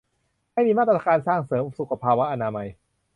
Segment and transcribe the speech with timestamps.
[0.53, 2.67] ให้มีมาตรการสร้างเสริมสุขภาวะอนามัย